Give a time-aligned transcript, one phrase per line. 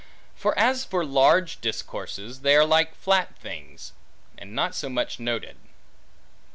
[0.35, 3.93] For as for large discourses, they are flat things,
[4.35, 5.57] and not so much noted.